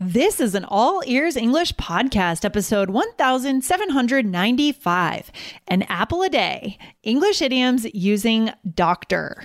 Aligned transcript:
This 0.00 0.40
is 0.40 0.56
an 0.56 0.64
all 0.64 1.02
ears 1.06 1.36
English 1.36 1.72
podcast, 1.74 2.44
episode 2.44 2.90
1795, 2.90 5.30
an 5.68 5.82
apple 5.82 6.22
a 6.22 6.28
day, 6.28 6.78
English 7.04 7.40
idioms 7.40 7.86
using 7.94 8.50
doctor. 8.74 9.44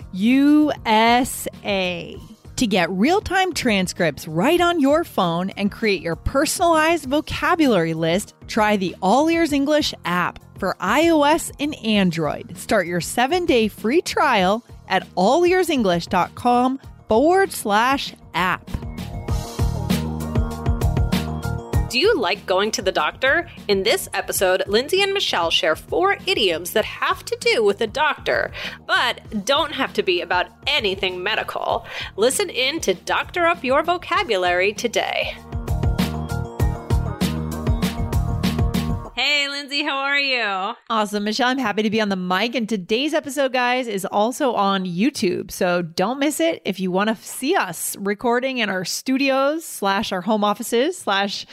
USA. 0.13 1.25
To 2.57 2.67
get 2.67 2.91
real 2.91 3.21
time 3.21 3.53
transcripts 3.53 4.27
right 4.27 4.61
on 4.61 4.79
your 4.79 5.03
phone 5.03 5.49
and 5.51 5.71
create 5.71 6.01
your 6.01 6.15
personalized 6.15 7.05
vocabulary 7.05 7.95
list, 7.95 8.35
try 8.47 8.77
the 8.77 8.95
All 9.01 9.27
Ears 9.29 9.51
English 9.51 9.95
app 10.05 10.37
for 10.59 10.75
iOS 10.79 11.51
and 11.59 11.75
Android. 11.83 12.55
Start 12.55 12.85
your 12.85 13.01
seven 13.01 13.47
day 13.47 13.67
free 13.67 14.01
trial 14.01 14.63
at 14.87 15.09
allearsenglish.com 15.15 16.79
forward 17.07 17.51
slash 17.51 18.13
app. 18.35 18.69
Do 21.91 21.99
you 21.99 22.17
like 22.17 22.45
going 22.45 22.71
to 22.71 22.81
the 22.81 22.93
doctor? 22.93 23.49
In 23.67 23.83
this 23.83 24.07
episode, 24.13 24.63
Lindsay 24.65 25.01
and 25.01 25.13
Michelle 25.13 25.51
share 25.51 25.75
four 25.75 26.17
idioms 26.25 26.71
that 26.71 26.85
have 26.85 27.25
to 27.25 27.37
do 27.41 27.65
with 27.65 27.81
a 27.81 27.87
doctor, 27.87 28.53
but 28.87 29.43
don't 29.43 29.73
have 29.73 29.91
to 29.95 30.01
be 30.01 30.21
about 30.21 30.47
anything 30.67 31.21
medical. 31.21 31.85
Listen 32.15 32.49
in 32.49 32.79
to 32.79 32.93
Doctor 32.93 33.45
Up 33.45 33.61
Your 33.65 33.83
Vocabulary 33.83 34.71
today. 34.71 35.35
Hey, 39.23 39.47
Lindsay, 39.49 39.83
how 39.83 39.99
are 39.99 40.19
you? 40.19 40.73
Awesome, 40.89 41.25
Michelle. 41.25 41.49
I'm 41.49 41.59
happy 41.59 41.83
to 41.83 41.91
be 41.91 42.01
on 42.01 42.09
the 42.09 42.15
mic. 42.15 42.55
And 42.55 42.67
today's 42.67 43.13
episode, 43.13 43.53
guys, 43.53 43.85
is 43.85 44.03
also 44.03 44.53
on 44.53 44.83
YouTube. 44.83 45.51
So 45.51 45.83
don't 45.83 46.17
miss 46.17 46.39
it 46.39 46.59
if 46.65 46.79
you 46.79 46.89
want 46.89 47.09
to 47.09 47.15
see 47.17 47.55
us 47.55 47.95
recording 47.99 48.57
in 48.57 48.67
our 48.67 48.83
studios, 48.83 49.63
slash 49.63 50.11
our 50.11 50.21
home 50.21 50.43
offices, 50.43 50.97
slash 50.97 51.45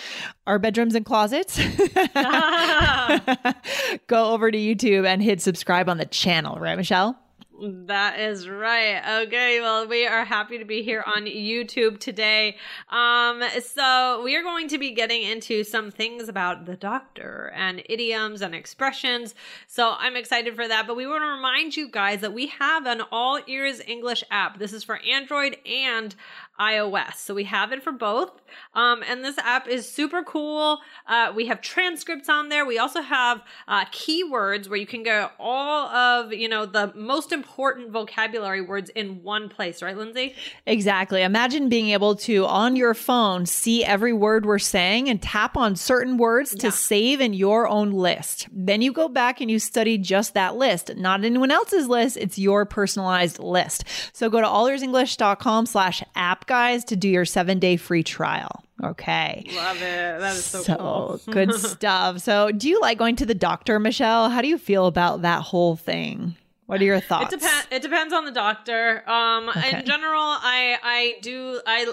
our 0.47 0.59
bedrooms 0.59 0.95
and 0.95 1.05
closets. 1.05 1.59
Go 4.07 4.33
over 4.33 4.51
to 4.51 4.57
YouTube 4.57 5.07
and 5.07 5.23
hit 5.23 5.43
subscribe 5.43 5.91
on 5.91 5.99
the 5.99 6.07
channel, 6.07 6.59
right, 6.59 6.79
Michelle? 6.79 7.21
That 7.61 8.21
is 8.21 8.49
right. 8.49 9.23
Okay, 9.23 9.61
well, 9.61 9.89
we 9.89 10.07
are 10.07 10.25
happy 10.25 10.59
to 10.59 10.65
be 10.65 10.83
here 10.83 11.03
on 11.05 11.25
YouTube 11.25 11.99
today. 11.99 12.57
Um, 12.89 13.43
so 13.61 14.23
we 14.23 14.37
are 14.37 14.43
going 14.43 14.69
to 14.69 14.79
be 14.79 14.93
getting 14.93 15.25
into 15.25 15.65
some 15.65 15.91
things 15.91 16.29
about 16.29 16.67
the 16.67 16.77
doctor 16.77 17.53
and 17.57 17.83
idioms 17.87 18.43
and 18.43 18.55
expressions. 18.55 19.35
So 19.67 19.97
I'm 19.99 20.15
excited 20.15 20.55
for 20.55 20.69
that. 20.69 20.87
But 20.87 20.97
we 20.97 21.09
want 21.09 21.23
to 21.23 21.29
remind 21.29 21.77
you 21.77 21.89
guys 21.89 22.21
that 22.21 22.33
we 22.33 22.47
have 22.47 22.87
an 22.87 23.03
all 23.11 23.41
ears 23.49 23.81
English 23.85 24.23
app. 24.31 24.61
This 24.61 24.73
is 24.73 24.85
for 24.85 25.01
Android 25.01 25.57
and 25.67 26.15
iOS. 26.59 27.17
So 27.17 27.35
we 27.35 27.45
have 27.45 27.73
it 27.73 27.83
for 27.83 27.93
both. 27.93 28.33
Um, 28.75 29.05
and 29.09 29.25
this 29.25 29.39
app 29.39 29.69
is 29.69 29.91
super 29.91 30.23
cool. 30.23 30.81
Uh, 31.07 31.33
we 31.35 31.47
have 31.47 31.61
transcripts 31.61 32.29
on 32.29 32.49
there. 32.49 32.67
We 32.67 32.79
also 32.79 33.01
have 33.01 33.43
uh, 33.69 33.85
keywords 33.87 34.69
where 34.69 34.79
you 34.79 34.87
can 34.87 35.03
get 35.03 35.33
all 35.39 35.89
of, 35.89 36.33
you 36.33 36.49
know, 36.49 36.67
the 36.67 36.93
most 36.95 37.31
important 37.31 37.91
vocabulary 37.91 38.61
words 38.61 38.91
in 38.91 39.23
one 39.23 39.49
place, 39.49 39.83
right, 39.83 39.97
Lindsay? 39.97 40.35
Exactly. 40.67 41.23
Imagine 41.23 41.69
being 41.69 41.91
able 41.91 42.17
to, 42.17 42.45
on 42.47 42.75
your 42.75 42.95
phone, 42.95 43.47
see 43.47 43.85
every 43.85 44.13
word 44.13 44.45
we're 44.45 44.59
saying 44.59 45.09
and 45.09 45.23
tap 45.23 45.57
on 45.57 45.77
certain 45.77 46.17
words 46.17 46.55
to 46.57 46.73
save 46.73 47.21
in 47.21 47.35
your 47.35 47.69
own 47.69 47.93
list. 47.93 48.49
Then 48.51 48.83
you 48.83 48.93
go 48.93 49.09
back 49.09 49.41
and 49.41 49.51
you 49.51 49.61
study 49.61 49.97
just 49.97 50.35
that 50.35 50.57
list, 50.57 50.97
not 50.97 51.25
anyone 51.25 51.53
else's 51.53 51.87
list. 51.87 52.17
It's 52.17 52.39
your 52.39 52.65
personalized 52.65 53.39
list. 53.39 53.85
So 54.13 54.29
go 54.29 54.41
to 54.41 54.47
allearsenglish.com 54.47 55.67
slash 55.67 56.03
app 56.17 56.48
guys 56.49 56.85
to 56.87 56.97
do 56.97 57.09
your 57.09 57.25
seven 57.25 57.59
day 57.61 57.77
free 57.77 58.03
trial. 58.03 58.65
Okay. 58.83 59.45
Love 59.55 59.77
it. 59.77 60.19
That 60.21 60.33
is 60.37 60.45
so, 60.45 60.63
So 60.63 60.77
cool. 60.77 61.21
good 61.33 61.55
stuff. 61.55 62.19
So, 62.21 62.51
do 62.53 62.69
you 62.69 62.81
like 62.81 62.97
going 62.99 63.17
to 63.17 63.27
the 63.27 63.35
doctor, 63.35 63.79
Michelle? 63.79 64.31
How 64.31 64.41
do 64.43 64.49
you 64.49 64.59
feel 64.59 64.87
about 64.87 65.23
that 65.23 65.43
whole 65.43 65.77
thing? 65.77 66.37
What 66.67 66.81
are 66.81 66.85
your 66.85 67.01
thoughts? 67.01 67.33
It 67.33 67.41
depends. 67.41 67.67
It 67.71 67.83
depends 67.83 68.13
on 68.13 68.25
the 68.25 68.31
doctor. 68.31 69.09
Um, 69.09 69.49
Okay. 69.49 69.81
in 69.81 69.87
general, 69.87 70.21
I 70.23 70.77
I 70.83 71.15
do 71.23 71.61
I 71.67 71.93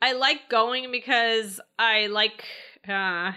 I 0.00 0.12
like 0.12 0.48
going 0.48 0.90
because 0.92 1.60
I 1.78 2.06
like 2.06 2.44
uh 2.88 3.32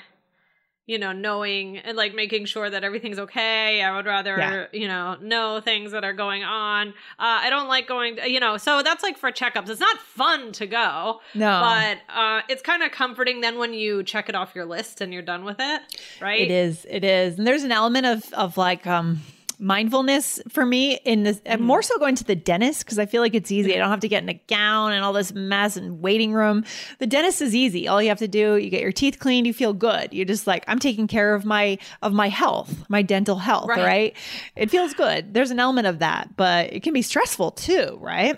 you 0.92 0.98
know 1.04 1.12
knowing 1.14 1.78
and 1.78 1.96
like 1.98 2.14
making 2.14 2.44
sure 2.46 2.70
that 2.70 2.84
everything's 2.84 3.20
okay. 3.20 3.82
I 3.82 3.96
would 3.96 4.06
rather 4.06 4.36
Yeah. 4.38 4.66
you 4.82 4.88
know 4.88 5.16
know 5.22 5.62
things 5.62 5.92
that 5.94 6.04
are 6.04 6.14
going 6.26 6.44
on. 6.44 6.90
Uh, 6.90 7.40
I 7.46 7.50
don't 7.50 7.68
like 7.76 7.88
going. 7.88 8.18
to, 8.18 8.30
You 8.30 8.40
know, 8.40 8.58
so 8.58 8.82
that's 8.84 9.04
like 9.08 9.18
for 9.18 9.32
checkups. 9.32 9.70
It's 9.70 9.80
not 9.90 9.98
fun 10.00 10.52
to 10.54 10.66
go, 10.68 11.22
No. 11.34 11.52
but 11.62 11.98
uh, 12.22 12.42
it's 12.50 12.62
kind 12.62 12.84
of 12.84 12.92
comforting 12.92 13.42
then 13.42 13.58
when 13.58 13.74
you 13.74 14.04
check 14.04 14.30
it 14.30 14.36
off 14.36 14.54
your 14.54 14.66
list 14.66 15.02
and 15.02 15.14
you're 15.14 15.22
done 15.34 15.44
with 15.46 15.58
it, 15.60 15.82
right? 16.22 16.42
It 16.42 16.52
is. 16.52 16.86
It 16.90 17.04
is. 17.04 17.38
And 17.38 17.48
there's 17.48 17.64
an 17.64 17.72
element 17.72 18.06
of 18.06 18.34
of 18.34 18.58
like 18.58 18.86
um 18.88 19.22
mindfulness 19.62 20.42
for 20.50 20.66
me 20.66 20.96
in 21.06 21.24
this 21.24 21.40
Mm-hmm. 21.42 21.64
More 21.64 21.82
so 21.82 21.98
going 22.00 22.16
to 22.16 22.24
the 22.24 22.36
dentist 22.36 22.84
because 22.86 22.98
I 23.00 23.06
feel 23.06 23.22
like 23.22 23.34
it's 23.36 23.52
easy. 23.52 23.76
I 23.76 23.78
don't 23.78 23.90
have 23.90 24.00
to 24.02 24.08
get 24.08 24.24
in 24.24 24.30
a 24.30 24.34
gown 24.48 24.92
and 24.92 25.04
all 25.04 25.14
this 25.14 25.34
mess 25.34 25.78
and 25.78 26.02
waiting 26.02 26.34
room. 26.34 26.64
The 27.00 27.08
dentist 27.08 27.42
is 27.42 27.56
easy. 27.56 27.88
All 27.88 28.02
you 28.02 28.10
have 28.10 28.20
to 28.20 28.28
do, 28.28 28.58
you 28.58 28.70
get 28.70 28.82
your 28.82 28.92
teeth 28.92 29.20
cleaned, 29.20 29.48
you 29.48 29.54
feel 29.54 29.74
good. 29.74 30.14
You're 30.14 30.26
just 30.26 30.48
like, 30.48 30.64
I'm 30.68 30.80
taking 30.80 31.08
care 31.08 31.34
of 31.36 31.46
my 31.46 31.78
of 32.02 32.14
my 32.14 32.30
health, 32.30 32.86
my 32.90 33.02
dental 33.02 33.38
health, 33.38 33.68
Right. 33.70 33.84
right? 33.86 34.18
It 34.56 34.70
feels 34.72 34.94
good. 34.94 35.34
There's 35.34 35.52
an 35.52 35.60
element 35.60 35.88
of 35.88 36.00
that, 36.00 36.36
but 36.36 36.74
it 36.74 36.84
can 36.84 36.94
be 36.94 37.02
stressful 37.02 37.52
too, 37.52 37.98
right? 38.02 38.38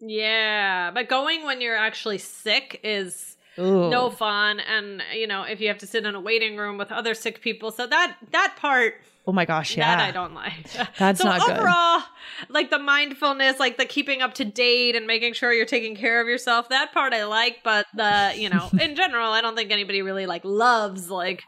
Yeah, 0.00 0.90
but 0.92 1.08
going 1.08 1.44
when 1.44 1.60
you're 1.60 1.76
actually 1.76 2.18
sick 2.18 2.80
is 2.82 3.36
Ooh. 3.58 3.90
no 3.90 4.10
fun 4.10 4.60
and 4.60 5.02
you 5.14 5.26
know 5.26 5.42
if 5.42 5.60
you 5.60 5.68
have 5.68 5.78
to 5.78 5.86
sit 5.86 6.06
in 6.06 6.14
a 6.14 6.20
waiting 6.20 6.56
room 6.56 6.78
with 6.78 6.90
other 6.90 7.14
sick 7.14 7.40
people 7.42 7.70
so 7.70 7.86
that 7.86 8.16
that 8.30 8.56
part 8.58 8.94
Oh 9.30 9.32
my 9.32 9.44
gosh, 9.44 9.76
yeah. 9.76 9.96
that 9.96 10.08
i 10.08 10.10
don't 10.10 10.34
like 10.34 10.66
That's 10.98 11.20
so 11.20 11.28
not 11.28 11.46
good. 11.46 11.56
overall 11.56 12.02
like 12.48 12.68
the 12.70 12.80
mindfulness 12.80 13.60
like 13.60 13.76
the 13.76 13.84
keeping 13.84 14.22
up 14.22 14.34
to 14.34 14.44
date 14.44 14.96
and 14.96 15.06
making 15.06 15.34
sure 15.34 15.52
you're 15.52 15.66
taking 15.66 15.94
care 15.94 16.20
of 16.20 16.26
yourself 16.26 16.68
that 16.70 16.92
part 16.92 17.12
i 17.12 17.24
like 17.24 17.58
but 17.62 17.86
the 17.94 18.32
you 18.34 18.48
know 18.48 18.68
in 18.80 18.96
general 18.96 19.30
i 19.30 19.40
don't 19.40 19.54
think 19.54 19.70
anybody 19.70 20.02
really 20.02 20.26
like 20.26 20.44
loves 20.44 21.08
like 21.10 21.44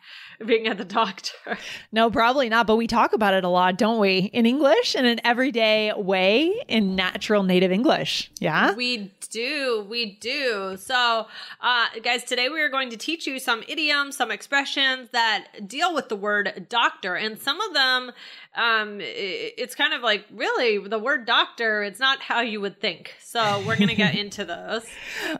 being 0.47 0.69
at 0.69 0.78
the 0.78 0.84
doctor 0.84 1.59
No, 1.92 2.10
probably 2.10 2.48
not. 2.48 2.66
But 2.66 2.76
we 2.76 2.87
talk 2.87 3.12
about 3.12 3.34
it 3.34 3.44
a 3.44 3.48
lot, 3.48 3.76
don't 3.76 3.98
we? 4.00 4.31
In 4.32 4.47
English 4.47 4.94
in 4.94 5.04
an 5.04 5.21
everyday 5.25 5.92
way 5.92 6.53
in 6.69 6.97
natural 6.97 7.42
native 7.42 7.71
English. 7.71 8.31
Yeah. 8.41 8.75
We 8.75 9.12
do, 9.32 9.84
we 9.88 10.12
do. 10.20 10.76
So, 10.78 11.26
uh, 11.60 11.87
guys, 12.04 12.22
today 12.22 12.48
we 12.48 12.60
are 12.60 12.69
going 12.69 12.91
to 12.91 12.97
teach 12.97 13.26
you 13.26 13.41
some 13.41 13.65
idioms, 13.66 14.16
some 14.16 14.31
expressions 14.31 15.09
that 15.10 15.66
deal 15.66 15.93
with 15.93 16.09
the 16.09 16.16
word 16.16 16.66
doctor, 16.69 17.16
and 17.16 17.41
some 17.41 17.60
of 17.60 17.75
them, 17.75 18.12
um, 18.54 18.98
it's 19.00 19.75
kind 19.75 19.94
of 19.94 20.03
like 20.03 20.26
really 20.31 20.78
the 20.87 20.98
word 20.98 21.25
doctor. 21.25 21.82
It's 21.82 21.98
not 21.98 22.21
how 22.21 22.42
you 22.42 22.60
would 22.60 22.78
think. 22.81 23.15
So 23.21 23.65
we're 23.66 23.76
gonna 23.76 23.94
get 23.94 24.15
into 24.22 24.44
those. 24.44 24.84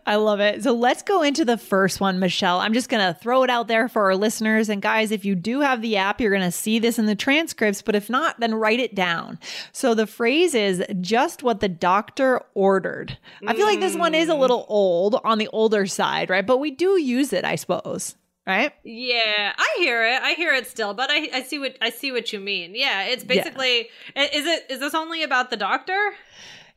I 0.07 0.17
love 0.17 0.41
it. 0.41 0.63
So 0.63 0.73
let's 0.73 1.03
go 1.03 1.23
into 1.23 1.45
the 1.45 1.59
first 1.59 2.01
one, 2.01 2.19
Michelle. 2.19 2.59
I'm 2.59 2.73
just 2.73 2.89
going 2.89 3.07
to 3.07 3.19
throw 3.19 3.43
it 3.43 3.51
out 3.51 3.69
there 3.69 3.89
for 3.89 4.05
our 4.05 4.17
listeners. 4.17 4.69
And 4.69 4.81
guys, 4.81 5.11
if 5.11 5.25
you 5.25 5.35
do 5.35 5.61
have 5.61 5.83
the 5.83 5.97
app, 5.97 6.21
you're 6.21 6.31
going 6.31 6.43
to 6.43 6.51
see 6.51 6.79
this 6.79 6.99
in 6.99 7.07
the 7.07 7.15
transcripts. 7.15 7.83
But 7.83 7.95
if 7.95 8.09
not, 8.09 8.41
then 8.41 8.55
write 8.55 8.81
it 8.81 8.95
down. 8.95 9.39
So 9.73 9.95
the 9.95 10.07
phrase 10.07 10.55
is 10.55 10.83
just 11.01 11.43
what 11.43 11.61
the 11.61 11.69
doctor 11.69 12.41
ordered. 12.55 13.19
I 13.47 13.55
feel 13.55 13.67
like 13.67 13.81
this 13.83 13.97
one 13.97 14.15
is 14.15 14.29
a 14.29 14.33
mm. 14.33 14.39
little 14.39 14.65
old 14.69 15.21
on 15.25 15.39
the 15.39 15.49
older 15.53 15.87
side, 15.87 16.31
right? 16.31 16.47
But 16.47 16.59
we 16.59 16.71
do 16.71 16.99
use 17.01 17.33
it, 17.33 17.45
I 17.45 17.57
suppose. 17.57 18.17
Right? 18.45 18.73
Yeah, 18.83 19.53
I 19.57 19.77
hear 19.79 20.05
it. 20.05 20.21
I 20.21 20.33
hear 20.33 20.53
it 20.53 20.67
still, 20.67 20.95
but 20.95 21.09
I, 21.11 21.29
I 21.33 21.43
see 21.43 21.61
what 21.61 21.77
I 21.81 21.91
see 21.91 22.11
what 22.11 22.33
you 22.33 22.41
mean. 22.41 22.75
Yeah, 22.75 23.05
it's 23.05 23.23
basically. 23.23 23.89
i- 24.17 24.31
Is 24.33 24.47
it 24.47 24.67
is 24.69 24.81
this 24.81 24.95
only 24.95 25.23
about 25.23 25.51
the 25.51 25.57
doctor? 25.57 26.13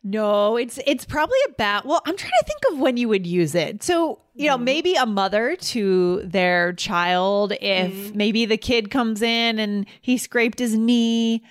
No, 0.03 0.57
it's 0.57 0.77
it's 0.85 1.05
probably 1.05 1.39
about 1.49 1.87
well, 1.87 2.01
I'm 2.05 2.15
trying 2.15 2.31
to 2.39 2.45
think 2.45 2.61
of 2.71 2.79
when 2.79 2.97
you 2.97 3.09
would 3.09 3.25
use 3.25 3.55
it. 3.55 3.81
So, 3.81 4.19
you 4.37 4.49
know, 4.49 4.55
mm-hmm. 4.55 4.65
maybe 4.65 4.95
a 4.95 5.05
mother 5.05 5.55
to 5.55 6.21
their 6.25 6.73
child 6.73 7.53
if 7.53 7.91
mm-hmm. 7.91 8.17
maybe 8.17 8.45
the 8.45 8.57
kid 8.57 8.91
comes 8.91 9.21
in 9.21 9.59
and 9.59 9.85
he 10.01 10.17
scraped 10.17 10.59
his 10.59 10.75
knee 10.75 11.41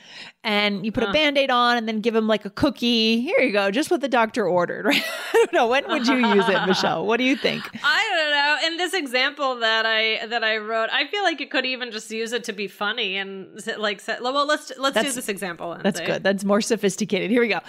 and 0.43 0.85
you 0.85 0.93
put 0.93 1.03
a 1.03 1.11
band-aid 1.11 1.51
on 1.51 1.79
and 1.79 1.89
then 1.89 2.01
give 2.01 2.15
him 2.15 2.27
like 2.27 2.45
a 2.45 2.51
cookie. 2.51 3.23
Here 3.23 3.41
you 3.41 3.53
go, 3.53 3.71
just 3.71 3.91
what 3.91 4.03
the 4.03 4.09
doctor 4.09 4.47
ordered, 4.47 4.85
right? 4.85 5.03
I 5.03 5.33
don't 5.33 5.53
know. 5.55 5.67
When 5.67 5.89
would 5.89 6.07
you 6.07 6.17
use 6.17 6.47
it, 6.47 6.67
Michelle? 6.67 7.07
What 7.07 7.17
do 7.17 7.25
you 7.25 7.37
think? 7.37 7.65
I 7.83 8.11
don't 8.11 8.31
know. 8.31 8.69
In 8.69 8.77
this 8.77 8.93
example 8.93 9.57
that 9.61 9.87
I 9.87 10.27
that 10.27 10.45
I 10.45 10.59
wrote, 10.59 10.91
I 10.93 11.07
feel 11.07 11.23
like 11.23 11.41
you 11.41 11.49
could 11.49 11.65
even 11.65 11.91
just 11.91 12.11
use 12.11 12.33
it 12.35 12.45
to 12.45 12.53
be 12.53 12.69
funny 12.69 13.17
and 13.17 13.49
like 13.79 14.03
well, 14.21 14.47
let's 14.47 14.73
let's 14.77 15.01
do 15.01 15.11
this 15.11 15.31
example. 15.31 15.73
And 15.73 15.83
That's 15.83 16.01
good. 16.01 16.23
That's 16.23 16.45
more 16.45 16.61
sophisticated. 16.61 17.31
Here 17.31 17.41
we 17.41 17.49
go. 17.49 17.61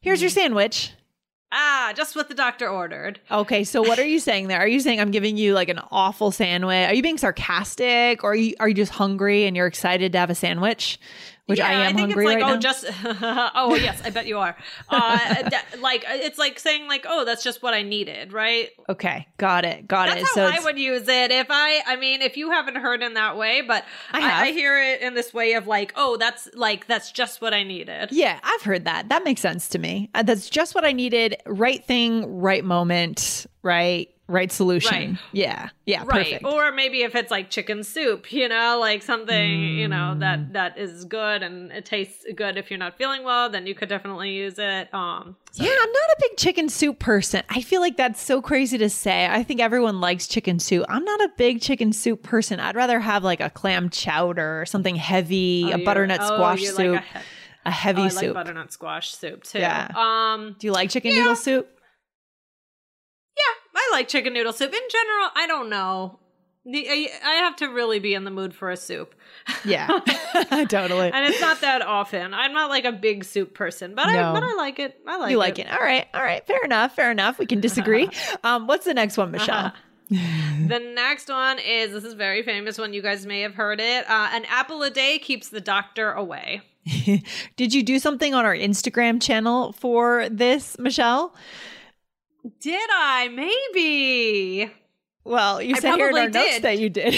Here's 0.00 0.22
your 0.22 0.30
mm-hmm. 0.30 0.40
sandwich. 0.40 0.92
Ah, 1.52 1.92
just 1.96 2.14
what 2.14 2.28
the 2.28 2.34
doctor 2.34 2.68
ordered. 2.68 3.18
Okay, 3.30 3.64
so 3.64 3.82
what 3.82 3.98
are 3.98 4.04
you 4.04 4.20
saying 4.20 4.46
there? 4.46 4.60
Are 4.60 4.68
you 4.68 4.78
saying 4.78 5.00
I'm 5.00 5.10
giving 5.10 5.36
you 5.36 5.52
like 5.52 5.68
an 5.68 5.80
awful 5.90 6.30
sandwich? 6.30 6.88
Are 6.88 6.94
you 6.94 7.02
being 7.02 7.18
sarcastic, 7.18 8.22
or 8.22 8.32
are 8.32 8.36
you 8.36 8.54
are 8.60 8.68
you 8.68 8.74
just 8.74 8.92
hungry 8.92 9.44
and 9.46 9.56
you're 9.56 9.66
excited 9.66 10.12
to 10.12 10.18
have 10.18 10.30
a 10.30 10.34
sandwich? 10.34 11.00
Which 11.50 11.60
I 11.60 11.72
Yeah, 11.72 11.78
am 11.88 11.94
think 11.94 12.08
hungry 12.14 12.24
it's 12.24 12.34
like 12.34 12.42
right 12.42 12.50
oh, 12.50 12.54
now. 12.54 12.60
just 12.60 12.84
oh 13.54 13.74
yes, 13.74 14.00
I 14.04 14.10
bet 14.10 14.26
you 14.26 14.38
are. 14.38 14.56
Uh, 14.88 15.42
d- 15.50 15.56
like 15.80 16.04
it's 16.08 16.38
like 16.38 16.58
saying 16.58 16.88
like 16.88 17.04
oh, 17.08 17.24
that's 17.24 17.42
just 17.44 17.62
what 17.62 17.74
I 17.74 17.82
needed, 17.82 18.32
right? 18.32 18.70
okay, 18.88 19.26
got 19.36 19.64
it, 19.64 19.86
got 19.86 20.08
That's 20.08 20.22
it. 20.22 20.26
how 20.26 20.32
So 20.34 20.44
I 20.44 20.48
it's- 20.50 20.64
would 20.64 20.78
use 20.78 21.06
it 21.08 21.30
if 21.30 21.46
I. 21.50 21.82
I 21.86 21.96
mean, 21.96 22.22
if 22.22 22.36
you 22.36 22.50
haven't 22.50 22.76
heard 22.76 23.02
in 23.02 23.14
that 23.14 23.36
way, 23.36 23.60
but 23.62 23.84
I 24.12 24.20
I. 24.20 24.40
I 24.46 24.52
hear 24.52 24.80
it 24.82 25.00
in 25.02 25.14
this 25.14 25.32
way 25.34 25.52
of 25.54 25.66
like, 25.66 25.92
oh, 25.96 26.16
that's 26.16 26.48
like 26.54 26.86
that's 26.86 27.12
just 27.12 27.40
what 27.40 27.52
I 27.54 27.62
needed. 27.62 28.08
yeah, 28.12 28.38
I've 28.42 28.62
heard 28.62 28.84
that. 28.86 29.08
That 29.10 29.24
makes 29.24 29.40
sense 29.40 29.68
to 29.70 29.78
me. 29.78 30.10
Uh, 30.14 30.22
that's 30.22 30.48
just 30.50 30.74
what 30.74 30.84
I 30.84 30.92
needed. 30.92 31.36
Right 31.46 31.84
thing, 31.84 32.38
right 32.40 32.64
moment, 32.64 33.46
right, 33.62 34.08
right 34.30 34.50
solution. 34.52 34.90
Right. 35.10 35.18
Yeah, 35.32 35.68
yeah, 35.86 36.00
Right. 36.06 36.24
perfect. 36.40 36.44
Or 36.44 36.72
maybe 36.72 37.02
if 37.02 37.14
it's 37.14 37.30
like 37.30 37.50
chicken 37.50 37.82
soup, 37.84 38.32
you 38.32 38.48
know, 38.48 38.78
like 38.80 39.02
something, 39.02 39.50
you 39.78 39.88
know, 39.88 40.14
Mm. 40.16 40.20
that 40.20 40.52
that 40.52 40.78
is 40.78 41.04
good 41.04 41.42
and 41.42 41.70
it 41.72 41.84
tastes 41.84 42.24
good 42.36 42.56
if 42.56 42.70
you're 42.70 42.78
not 42.78 42.96
feeling 42.96 43.24
well, 43.24 43.50
then 43.50 43.66
you 43.66 43.74
could 43.74 43.88
definitely 43.88 44.30
use 44.30 44.58
it. 44.58 44.92
Um 44.94 45.36
so- 45.52 45.64
Yeah, 45.64 45.70
I'm 45.72 45.92
not 45.92 46.10
a 46.10 46.16
big 46.20 46.36
chicken 46.36 46.68
soup 46.68 46.98
person. 46.98 47.42
I 47.48 47.60
feel 47.60 47.80
like 47.80 47.96
that's 47.96 48.20
so 48.22 48.40
crazy 48.40 48.78
to 48.78 48.88
say. 48.88 49.26
I 49.26 49.42
think 49.42 49.60
everyone 49.60 50.00
likes 50.00 50.26
chicken 50.28 50.58
soup. 50.58 50.86
I'm 50.88 51.04
not 51.04 51.20
a 51.20 51.30
big 51.36 51.60
chicken 51.60 51.92
soup 51.92 52.22
person. 52.22 52.60
I'd 52.60 52.76
rather 52.76 53.00
have 53.00 53.24
like 53.24 53.40
a 53.40 53.50
clam 53.50 53.90
chowder 53.90 54.60
or 54.62 54.66
something 54.66 54.94
heavy, 54.96 55.64
Oh, 55.72 55.76
a 55.80 55.84
butternut 55.84 56.20
oh, 56.22 56.26
squash 56.26 56.62
soup, 56.64 56.78
like 56.94 57.00
a 57.14 57.18
he- 57.18 57.24
a 57.66 57.70
heavy 57.70 58.02
oh, 58.02 58.04
I 58.04 58.08
soup. 58.08 58.22
like 58.22 58.44
butternut 58.46 58.72
squash 58.72 59.14
soup 59.14 59.44
too. 59.44 59.58
Yeah. 59.58 59.88
Um 59.94 60.56
Do 60.58 60.66
you 60.66 60.72
like 60.72 60.88
chicken 60.90 61.14
noodle 61.14 61.36
soup? 61.36 61.68
I 63.90 63.96
like 63.96 64.08
chicken 64.08 64.32
noodle 64.32 64.52
soup. 64.52 64.72
In 64.72 64.80
general, 64.90 65.28
I 65.34 65.46
don't 65.46 65.68
know. 65.68 66.18
I 66.66 67.40
have 67.42 67.56
to 67.56 67.66
really 67.68 68.00
be 68.00 68.14
in 68.14 68.24
the 68.24 68.30
mood 68.30 68.54
for 68.54 68.70
a 68.70 68.76
soup. 68.76 69.14
Yeah, 69.64 69.86
totally. 70.68 71.10
and 71.10 71.32
it's 71.32 71.40
not 71.40 71.62
that 71.62 71.80
often. 71.82 72.34
I'm 72.34 72.52
not 72.52 72.68
like 72.68 72.84
a 72.84 72.92
big 72.92 73.24
soup 73.24 73.54
person, 73.54 73.94
but 73.94 74.06
No. 74.06 74.30
I 74.30 74.32
but 74.32 74.42
I 74.42 74.54
like 74.54 74.78
it. 74.78 75.00
I 75.06 75.16
like 75.16 75.30
you 75.30 75.38
like 75.38 75.58
it. 75.58 75.70
All 75.72 75.78
right, 75.78 76.06
all 76.12 76.22
right. 76.22 76.46
Fair 76.46 76.62
enough. 76.64 76.94
Fair 76.94 77.10
enough. 77.10 77.38
We 77.38 77.46
can 77.46 77.60
disagree. 77.60 78.10
um, 78.44 78.66
what's 78.66 78.84
the 78.84 78.94
next 78.94 79.16
one, 79.16 79.30
Michelle? 79.30 79.72
The 80.10 80.92
next 80.94 81.28
one 81.28 81.58
is 81.60 81.92
this 81.92 82.04
is 82.04 82.14
very 82.14 82.42
famous 82.42 82.78
one. 82.78 82.92
You 82.92 83.00
guys 83.00 83.24
may 83.24 83.40
have 83.40 83.54
heard 83.54 83.80
it. 83.80 84.08
Uh, 84.10 84.28
an 84.32 84.44
apple 84.46 84.82
a 84.82 84.90
day 84.90 85.18
keeps 85.18 85.48
the 85.48 85.60
doctor 85.60 86.12
away. 86.12 86.62
Did 87.56 87.72
you 87.72 87.82
do 87.82 87.98
something 87.98 88.34
on 88.34 88.44
our 88.44 88.54
Instagram 88.54 89.22
channel 89.22 89.72
for 89.72 90.28
this, 90.28 90.78
Michelle? 90.78 91.34
Did 92.60 92.88
I? 92.92 93.28
Maybe. 93.28 94.70
Well, 95.24 95.60
you 95.60 95.74
I 95.76 95.78
said 95.80 95.96
here 95.96 96.08
in 96.08 96.16
our 96.16 96.28
notes 96.30 96.60
that 96.60 96.78
you 96.78 96.88
did. 96.88 97.14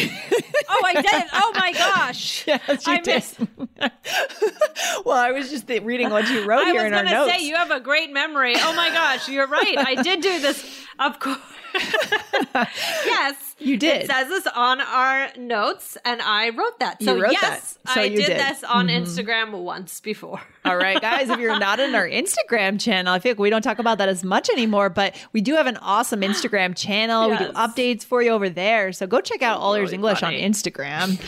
Oh, 0.69 0.82
I 0.84 0.94
did. 1.00 1.24
Oh 1.32 1.52
my 1.54 1.72
gosh. 1.78 2.46
yes, 2.46 2.86
you 2.86 2.92
I 2.92 3.00
did. 3.00 3.14
missed- 3.14 3.38
well, 5.04 5.16
I 5.16 5.30
was 5.32 5.50
just 5.50 5.69
th- 5.69 5.82
reading 5.82 6.10
what 6.10 6.28
you 6.28 6.44
wrote 6.44 6.66
I 6.66 6.72
here 6.72 6.84
in 6.86 6.94
our 6.94 7.04
notes. 7.04 7.32
say 7.32 7.44
you 7.46 7.54
have 7.54 7.70
a 7.70 7.78
great 7.80 8.12
memory. 8.12 8.54
Oh 8.56 8.74
my 8.74 8.88
gosh, 8.90 9.28
you're 9.28 9.46
right. 9.46 9.74
I 9.78 10.02
did 10.02 10.20
do 10.20 10.40
this. 10.40 10.64
Of 10.98 11.19
course. 11.20 11.38
yes. 12.54 13.51
You 13.62 13.76
did. 13.76 14.02
It 14.02 14.06
says 14.10 14.28
this 14.28 14.46
on 14.54 14.80
our 14.80 15.28
notes, 15.38 15.96
and 16.04 16.20
I 16.20 16.50
wrote 16.50 16.78
that. 16.80 17.00
You 17.00 17.06
So 17.06 17.20
wrote 17.20 17.32
yes, 17.32 17.78
that. 17.84 17.94
So 17.94 18.00
I 18.00 18.04
you 18.04 18.16
did, 18.16 18.26
did. 18.26 18.38
Mm-hmm. 18.38 18.48
this 18.48 18.64
on 18.64 18.86
Instagram 18.88 19.52
once 19.62 20.00
before. 20.00 20.40
All 20.64 20.76
right, 20.76 21.00
guys, 21.00 21.28
if 21.30 21.38
you're 21.38 21.58
not 21.58 21.80
in 21.80 21.94
our 21.94 22.06
Instagram 22.08 22.80
channel, 22.80 23.12
I 23.12 23.18
feel 23.18 23.32
like 23.32 23.38
we 23.38 23.50
don't 23.50 23.62
talk 23.62 23.78
about 23.78 23.98
that 23.98 24.08
as 24.08 24.24
much 24.24 24.48
anymore, 24.50 24.88
but 24.90 25.14
we 25.32 25.40
do 25.40 25.54
have 25.54 25.66
an 25.66 25.76
awesome 25.78 26.20
Instagram 26.20 26.76
channel. 26.76 27.30
We 27.30 27.36
do 27.38 27.52
updates 27.52 28.04
for 28.04 28.22
you 28.22 28.30
over 28.30 28.48
there. 28.48 28.92
So 28.92 29.06
go 29.06 29.20
check 29.20 29.42
out 29.42 29.58
All 29.60 29.74
Ears 29.74 29.86
Really 29.86 29.94
English 29.96 30.20
funny. 30.20 30.44
on 30.44 30.50
Instagram. 30.52 31.20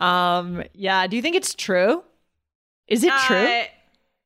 Um, 0.00 0.62
yeah, 0.74 1.06
do 1.06 1.16
you 1.16 1.22
think 1.22 1.36
it's 1.36 1.54
true? 1.54 2.02
Is 2.88 3.04
it 3.04 3.12
true? 3.26 3.62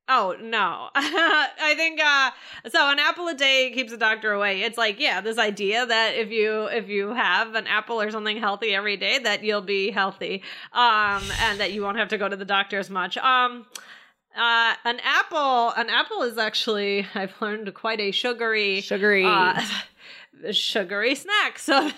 Oh 0.06 0.36
no, 0.38 0.90
I 0.94 1.74
think 1.76 1.98
uh, 1.98 2.30
so. 2.68 2.90
An 2.90 2.98
apple 2.98 3.26
a 3.28 3.34
day 3.34 3.70
keeps 3.74 3.90
the 3.90 3.96
doctor 3.96 4.32
away. 4.32 4.60
It's 4.60 4.76
like 4.76 5.00
yeah, 5.00 5.22
this 5.22 5.38
idea 5.38 5.86
that 5.86 6.14
if 6.14 6.30
you 6.30 6.64
if 6.64 6.88
you 6.90 7.14
have 7.14 7.54
an 7.54 7.66
apple 7.66 7.98
or 8.00 8.10
something 8.10 8.36
healthy 8.36 8.74
every 8.74 8.98
day, 8.98 9.18
that 9.20 9.42
you'll 9.42 9.62
be 9.62 9.90
healthy, 9.90 10.42
um, 10.74 11.22
and 11.40 11.58
that 11.58 11.72
you 11.72 11.80
won't 11.82 11.96
have 11.96 12.08
to 12.08 12.18
go 12.18 12.28
to 12.28 12.36
the 12.36 12.44
doctor 12.44 12.78
as 12.78 12.90
much. 12.90 13.16
Um, 13.16 13.64
uh, 14.36 14.74
an 14.84 15.00
apple, 15.04 15.70
an 15.70 15.88
apple 15.88 16.22
is 16.22 16.36
actually 16.36 17.06
I've 17.14 17.32
learned 17.40 17.72
quite 17.72 18.00
a 18.00 18.10
sugary, 18.10 18.82
Sugary. 18.82 19.24
uh, 19.24 19.62
sugary 20.50 21.14
snack. 21.14 21.58
So, 21.58 21.90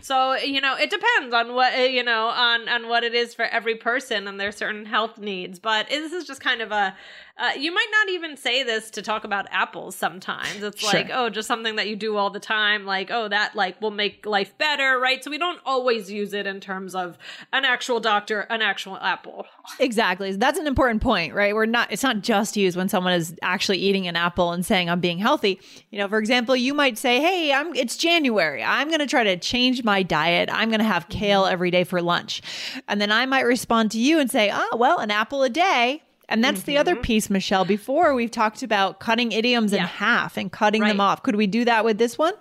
so 0.00 0.34
you 0.36 0.60
know, 0.60 0.76
it 0.76 0.88
depends 0.88 1.34
on 1.34 1.54
what 1.54 1.74
uh, 1.74 1.82
you 1.82 2.02
know 2.04 2.28
on 2.28 2.68
on 2.68 2.88
what 2.88 3.04
it 3.04 3.14
is 3.14 3.34
for 3.34 3.44
every 3.44 3.74
person 3.74 4.28
and 4.28 4.38
their 4.40 4.52
certain 4.52 4.86
health 4.86 5.18
needs. 5.18 5.58
But 5.58 5.88
this 5.88 6.12
is 6.12 6.26
just 6.26 6.40
kind 6.40 6.62
of 6.62 6.72
a. 6.72 6.96
Uh, 7.40 7.52
you 7.58 7.72
might 7.72 7.86
not 7.90 8.10
even 8.10 8.36
say 8.36 8.62
this 8.62 8.90
to 8.90 9.00
talk 9.00 9.24
about 9.24 9.46
apples. 9.50 9.96
Sometimes 9.96 10.62
it's 10.62 10.80
Sure. 10.80 10.92
like, 10.92 11.08
oh, 11.10 11.30
just 11.30 11.48
something 11.48 11.76
that 11.76 11.88
you 11.88 11.96
do 11.96 12.18
all 12.18 12.28
the 12.28 12.38
time. 12.38 12.84
Like, 12.84 13.10
oh, 13.10 13.28
that 13.28 13.56
like 13.56 13.80
will 13.80 13.90
make 13.90 14.26
life 14.26 14.56
better, 14.58 14.98
right? 15.00 15.24
So 15.24 15.30
we 15.30 15.38
don't 15.38 15.58
always 15.64 16.10
use 16.10 16.34
it 16.34 16.46
in 16.46 16.60
terms 16.60 16.94
of 16.94 17.16
an 17.54 17.64
actual 17.64 17.98
doctor, 17.98 18.40
an 18.50 18.60
actual 18.60 18.98
apple. 18.98 19.46
Exactly. 19.78 20.32
That's 20.36 20.58
an 20.58 20.66
important 20.66 21.00
point, 21.00 21.32
right? 21.32 21.54
We're 21.54 21.64
not 21.64 21.90
it's 21.90 22.02
not 22.02 22.20
just 22.20 22.58
used 22.58 22.76
when 22.76 22.90
someone 22.90 23.14
is 23.14 23.34
actually 23.40 23.78
eating 23.78 24.06
an 24.06 24.16
apple 24.16 24.52
and 24.52 24.64
saying 24.64 24.90
I'm 24.90 25.00
being 25.00 25.18
healthy. 25.18 25.60
You 25.90 25.98
know, 26.00 26.08
for 26.08 26.18
example, 26.18 26.54
you 26.54 26.74
might 26.74 26.98
say, 26.98 27.20
"Hey, 27.20 27.52
I'm 27.54 27.74
it's 27.74 27.96
January. 27.96 28.62
I'm 28.62 28.88
going 28.88 29.00
to 29.00 29.06
try 29.06 29.24
to 29.24 29.38
change 29.38 29.82
my 29.82 30.02
diet. 30.02 30.50
I'm 30.52 30.68
going 30.68 30.80
to 30.80 30.84
have 30.84 31.08
kale 31.08 31.46
every 31.46 31.70
day 31.70 31.84
for 31.84 32.02
lunch." 32.02 32.42
And 32.86 33.00
then 33.00 33.10
I 33.10 33.24
might 33.24 33.46
respond 33.46 33.92
to 33.92 33.98
you 33.98 34.18
and 34.18 34.30
say, 34.30 34.50
"Oh, 34.52 34.76
well, 34.76 34.98
an 34.98 35.10
apple 35.10 35.42
a 35.42 35.48
day." 35.48 36.02
And 36.30 36.42
that's 36.44 36.62
the 36.62 36.78
other 36.78 36.94
mm-hmm. 36.94 37.02
piece, 37.02 37.28
Michelle. 37.28 37.64
Before 37.64 38.14
we've 38.14 38.30
talked 38.30 38.62
about 38.62 39.00
cutting 39.00 39.32
idioms 39.32 39.72
in 39.72 39.80
half 39.80 40.36
and 40.36 40.50
cutting 40.50 40.82
them 40.82 41.00
off. 41.00 41.22
Could 41.22 41.36
we 41.36 41.46
do 41.46 41.64
that 41.64 41.84
with 41.84 41.98
this 41.98 42.16
one? 42.16 42.34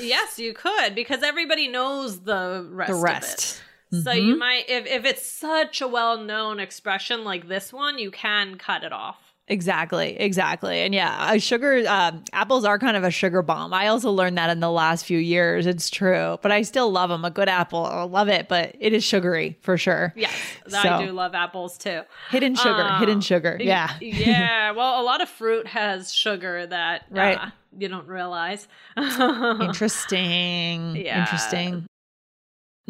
Yes, 0.00 0.38
you 0.38 0.54
could 0.54 0.94
because 0.94 1.22
everybody 1.22 1.68
knows 1.68 2.20
the 2.20 2.66
rest. 2.70 2.90
The 2.90 2.96
rest. 2.98 3.62
it. 3.92 4.02
So 4.02 4.12
you 4.12 4.32
mm-hmm. 4.32 4.38
might, 4.38 4.64
if 4.68 4.86
if 4.86 5.04
it's 5.04 5.24
such 5.24 5.80
a 5.80 5.86
well 5.86 6.18
known 6.18 6.58
expression 6.58 7.24
like 7.24 7.46
this 7.46 7.72
one, 7.72 7.98
you 7.98 8.10
can 8.10 8.56
cut 8.56 8.82
it 8.82 8.92
off. 8.92 9.25
Exactly, 9.48 10.18
exactly. 10.18 10.80
And 10.80 10.92
yeah, 10.92 11.36
sugar 11.36 11.84
um, 11.88 12.24
apples 12.32 12.64
are 12.64 12.80
kind 12.80 12.96
of 12.96 13.04
a 13.04 13.12
sugar 13.12 13.42
bomb. 13.42 13.72
I 13.72 13.86
also 13.86 14.10
learned 14.10 14.36
that 14.38 14.50
in 14.50 14.58
the 14.58 14.70
last 14.70 15.04
few 15.04 15.18
years. 15.18 15.66
It's 15.66 15.88
true, 15.88 16.36
but 16.42 16.50
I 16.50 16.62
still 16.62 16.90
love 16.90 17.10
them. 17.10 17.24
A 17.24 17.30
good 17.30 17.48
apple, 17.48 17.86
I 17.86 18.02
love 18.02 18.26
it, 18.28 18.48
but 18.48 18.74
it 18.80 18.92
is 18.92 19.04
sugary 19.04 19.56
for 19.62 19.78
sure. 19.78 20.12
Yes, 20.16 20.32
So- 20.66 20.78
I 20.80 21.06
do 21.06 21.12
love 21.12 21.34
apples 21.36 21.78
too. 21.78 22.00
Hidden 22.30 22.56
sugar, 22.56 22.82
Uh, 22.82 22.98
hidden 22.98 23.20
sugar. 23.20 23.56
Yeah. 23.60 23.94
yeah. 24.00 24.70
Well, 24.76 25.00
a 25.00 25.04
lot 25.04 25.22
of 25.22 25.28
fruit 25.28 25.66
has 25.68 26.12
sugar 26.12 26.66
that 26.66 27.04
Right. 27.10 27.38
uh, 27.38 27.50
you 27.78 27.86
don't 27.88 28.08
realize. 28.08 28.66
Interesting. 28.96 30.96
Yeah. 30.96 31.20
Interesting. 31.20 31.86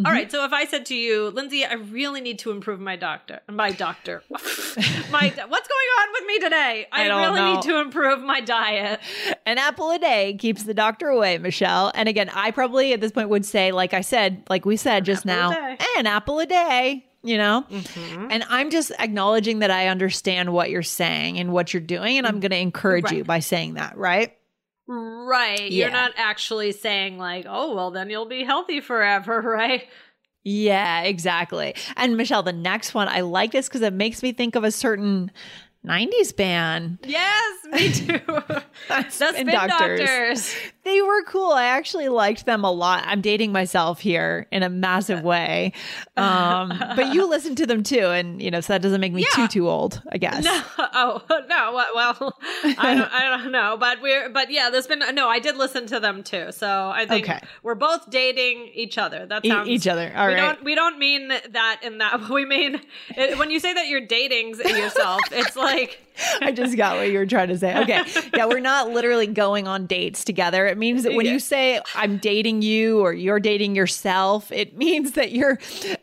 All 0.04 0.12
right. 0.12 0.30
So 0.30 0.44
if 0.44 0.52
I 0.52 0.66
said 0.66 0.86
to 0.86 0.94
you, 0.94 1.30
Lindsay, 1.30 1.64
I 1.64 1.74
really 1.74 2.20
need 2.20 2.38
to 2.40 2.50
improve 2.50 2.80
my 2.80 2.96
doctor, 2.96 3.40
my 3.50 3.72
doctor, 3.72 4.22
my 4.30 4.38
what's 4.38 5.68
going 5.68 5.88
on 6.00 6.08
with 6.12 6.26
me 6.26 6.38
today? 6.38 6.86
I, 6.92 7.08
I 7.08 7.26
really 7.26 7.40
know. 7.40 7.54
need 7.54 7.62
to 7.62 7.80
improve 7.80 8.20
my 8.20 8.40
diet. 8.40 9.00
An 9.46 9.56
apple 9.56 9.90
a 9.90 9.98
day 9.98 10.34
keeps 10.38 10.64
the 10.64 10.74
doctor 10.74 11.08
away, 11.08 11.38
Michelle. 11.38 11.92
And 11.94 12.08
again, 12.08 12.28
I 12.28 12.50
probably 12.50 12.92
at 12.92 13.00
this 13.00 13.12
point 13.12 13.30
would 13.30 13.46
say, 13.46 13.72
like 13.72 13.94
I 13.94 14.02
said, 14.02 14.42
like 14.50 14.66
we 14.66 14.76
said 14.76 15.04
just 15.04 15.26
apple 15.26 15.52
a 15.52 15.60
now. 15.60 15.76
"Eh, 15.78 15.98
an 15.98 16.06
apple 16.06 16.40
a 16.40 16.46
day, 16.46 17.06
you 17.22 17.38
know? 17.38 17.64
Mm-hmm. 17.70 18.28
And 18.30 18.44
I'm 18.50 18.70
just 18.70 18.92
acknowledging 18.98 19.60
that 19.60 19.70
I 19.70 19.88
understand 19.88 20.52
what 20.52 20.68
you're 20.68 20.82
saying 20.82 21.38
and 21.38 21.52
what 21.52 21.72
you're 21.72 21.80
doing. 21.80 22.18
And 22.18 22.26
I'm 22.26 22.40
going 22.40 22.50
to 22.50 22.58
encourage 22.58 23.10
you 23.12 23.24
by 23.24 23.38
saying 23.38 23.74
that, 23.74 23.96
right? 23.96 24.36
Right. 24.88 25.70
Yeah. 25.70 25.86
You're 25.86 25.92
not 25.92 26.12
actually 26.16 26.72
saying 26.72 27.18
like, 27.18 27.46
oh, 27.48 27.74
well, 27.74 27.90
then 27.90 28.10
you'll 28.10 28.26
be 28.26 28.44
healthy 28.44 28.80
forever, 28.80 29.40
right? 29.44 29.88
Yeah, 30.44 31.02
exactly. 31.02 31.74
And 31.96 32.16
Michelle, 32.16 32.44
the 32.44 32.52
next 32.52 32.94
one, 32.94 33.08
I 33.08 33.20
like 33.20 33.50
this 33.50 33.68
because 33.68 33.82
it 33.82 33.92
makes 33.92 34.22
me 34.22 34.32
think 34.32 34.54
of 34.54 34.62
a 34.62 34.70
certain 34.70 35.32
90s 35.84 36.36
band. 36.36 36.98
Yes, 37.04 37.64
me 37.64 37.92
too. 37.92 38.20
the 38.88 39.10
Spin, 39.10 39.46
Doctors. 39.46 40.00
Doctors. 40.00 40.56
They 40.86 41.02
were 41.02 41.24
cool. 41.24 41.50
I 41.50 41.64
actually 41.64 42.08
liked 42.08 42.46
them 42.46 42.62
a 42.64 42.70
lot. 42.70 43.02
I'm 43.06 43.20
dating 43.20 43.50
myself 43.50 43.98
here 44.00 44.46
in 44.52 44.62
a 44.62 44.68
massive 44.68 45.24
way. 45.24 45.72
Um, 46.16 46.72
but 46.94 47.12
you 47.12 47.26
listen 47.28 47.56
to 47.56 47.66
them 47.66 47.82
too. 47.82 48.06
And, 48.06 48.40
you 48.40 48.52
know, 48.52 48.60
so 48.60 48.72
that 48.72 48.82
doesn't 48.82 49.00
make 49.00 49.12
me 49.12 49.22
Yeah. 49.22 49.46
too, 49.46 49.48
too 49.48 49.68
old, 49.68 50.00
I 50.12 50.18
guess. 50.18 50.44
No, 50.44 50.62
oh 50.78 51.22
no. 51.48 51.82
Well, 51.94 52.38
I 52.78 52.94
don't, 52.94 53.12
I 53.12 53.36
don't 53.36 53.50
know, 53.50 53.76
but 53.80 54.00
we're, 54.00 54.28
but 54.28 54.50
yeah, 54.52 54.70
there's 54.70 54.86
been 54.86 55.00
no. 55.14 55.28
I 55.28 55.40
did 55.40 55.56
listen 55.56 55.86
to 55.88 55.98
them 55.98 56.22
too, 56.22 56.52
so 56.52 56.90
I 56.94 57.04
think 57.06 57.28
Okay. 57.28 57.40
we're 57.64 57.74
both 57.74 58.08
dating 58.08 58.70
each 58.72 58.96
other. 58.96 59.26
That 59.26 59.44
E- 59.44 59.64
each 59.66 59.88
other. 59.88 60.12
All 60.16 60.28
we 60.28 60.34
right. 60.34 60.54
don't 60.54 60.64
we 60.64 60.74
don't 60.76 60.98
mean 61.00 61.28
that 61.28 61.80
in 61.82 61.98
that. 61.98 62.28
We 62.30 62.44
mean 62.44 62.80
it, 63.08 63.38
when 63.38 63.50
you 63.50 63.58
say 63.58 63.72
that 63.74 63.88
you're 63.88 64.06
dating 64.06 64.50
yourself, 64.58 65.20
it's 65.32 65.56
like 65.56 66.00
I 66.40 66.52
just 66.52 66.76
got 66.76 66.96
what 66.96 67.10
you 67.10 67.18
were 67.18 67.26
trying 67.26 67.48
to 67.48 67.58
say. 67.58 67.76
Okay. 67.80 68.02
Yeah, 68.36 68.46
we're 68.46 68.60
not 68.60 68.90
literally 68.90 69.26
going 69.26 69.66
on 69.66 69.86
dates 69.86 70.24
together. 70.24 70.66
It 70.76 70.78
means 70.78 71.04
that 71.04 71.14
when 71.14 71.24
Yeah. 71.24 71.32
you 71.32 71.38
say 71.38 71.80
I'm 71.94 72.18
dating 72.18 72.60
you 72.60 73.00
or 73.00 73.14
you're 73.14 73.40
dating 73.40 73.74
yourself, 73.74 74.52
it 74.52 74.76
means 74.84 75.12
that 75.12 75.32
you're 75.32 75.58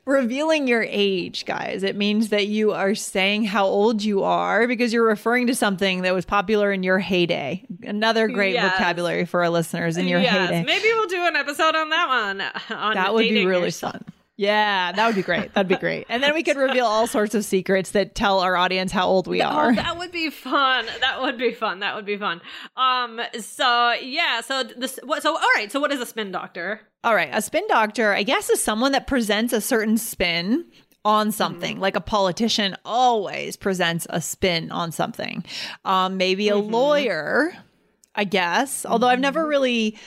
revealing 0.05 0.67
your 0.67 0.83
age, 0.89 1.45
guys. 1.45 1.83
It 1.83 1.95
means 1.95 2.29
that 2.29 2.47
you 2.47 2.71
are 2.71 2.95
saying 2.95 3.43
how 3.45 3.65
old 3.67 4.03
you 4.03 4.23
are 4.23 4.67
because 4.67 4.91
you're 4.91 5.05
referring 5.05 5.45
to 5.47 5.53
something 5.55 6.01
that 6.01 6.13
was 6.15 6.25
popular 6.25 6.71
in 6.71 6.81
your 6.81 6.97
heyday. 6.97 7.63
Another 7.83 8.27
great 8.27 8.53
Yes. 8.55 8.73
vocabulary 8.73 9.25
for 9.25 9.43
our 9.43 9.49
listeners 9.49 9.95
in 9.95 10.07
your 10.07 10.19
yes, 10.21 10.49
heyday. 10.49 10.63
maybe 10.63 10.87
we'll 10.95 11.07
do 11.07 11.23
an 11.25 11.35
episode 11.35 11.75
on 11.75 11.89
that 11.89 12.07
one. 12.07 12.41
On 12.75 12.95
That 12.95 13.13
would 13.13 13.21
be 13.29 13.45
really 13.45 13.65
yourself. 13.65 13.93
fun. 13.93 14.03
Yeah, 14.35 14.91
that 14.91 15.05
would 15.05 15.15
be 15.15 15.21
great. 15.21 15.53
That'd 15.53 15.67
be 15.69 15.75
great. 15.75 16.07
And 16.09 16.23
then 16.23 16.33
we 16.33 16.41
could 16.41 16.57
reveal 16.69 16.85
all 16.85 17.05
sorts 17.05 17.35
of 17.35 17.45
secrets 17.45 17.91
that 17.91 18.15
tell 18.15 18.39
our 18.39 18.55
audience 18.55 18.91
how 18.91 19.07
old 19.07 19.27
we 19.27 19.41
Oh, 19.43 19.47
are. 19.47 19.75
that 19.75 19.97
would 19.97 20.11
be 20.11 20.29
fun. 20.31 20.87
That 21.01 21.21
would 21.21 21.37
be 21.37 21.51
fun. 21.53 21.79
That 21.81 21.95
would 21.95 22.05
be 22.05 22.17
fun. 22.17 22.41
Um. 22.75 23.21
So 23.39 23.91
yeah. 24.01 24.41
So 24.41 24.63
this. 24.63 24.99
What? 25.03 25.21
So 25.21 25.33
all 25.33 25.49
right. 25.55 25.71
So 25.71 25.79
what 25.79 25.91
is 25.91 25.99
a 26.01 26.05
spin 26.05 26.31
doctor? 26.31 26.81
All 27.03 27.13
right, 27.13 27.29
a 27.33 27.41
spin 27.41 27.67
doctor, 27.67 28.13
I 28.13 28.23
guess, 28.23 28.49
is 28.49 28.63
someone 28.63 28.93
that 28.93 29.07
presents 29.07 29.51
a 29.51 29.59
certain 29.59 29.97
spin 29.97 30.65
on 31.03 31.33
something. 31.33 31.79
Like 31.81 31.97
a 31.97 32.01
politician 32.01 32.77
always 32.85 33.57
presents 33.57 34.07
a 34.09 34.21
spin 34.21 34.71
on 34.71 34.93
something. 34.93 35.43
Um, 35.83 36.15
maybe 36.15 36.47
a 36.47 36.55
lawyer, 36.55 37.53
I 38.15 38.23
guess. 38.23 38.85
Although 38.85 39.07
I've 39.07 39.19
never 39.19 39.45
really 39.45 39.97